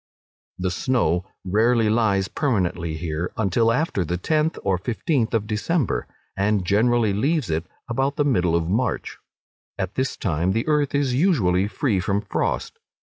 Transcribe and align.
The 0.57 0.71
snow 0.71 1.27
rarely 1.45 1.87
lies 1.87 2.27
permanently 2.27 2.95
here 2.95 3.31
until 3.37 3.71
after 3.71 4.03
the 4.03 4.17
tenth 4.17 4.57
or 4.63 4.79
fifteenth 4.79 5.31
of 5.35 5.45
December, 5.45 6.07
and 6.35 6.65
generally 6.65 7.13
leaves 7.13 7.51
it 7.51 7.67
about 7.87 8.15
the 8.15 8.25
middle 8.25 8.55
of 8.55 8.67
March: 8.67 9.19
at 9.77 9.93
this 9.93 10.17
time 10.17 10.53
the 10.53 10.65
earth 10.67 10.95
is 10.95 11.13
usually 11.13 11.67
free 11.67 11.99
from 11.99 12.21
frost. 12.21 12.79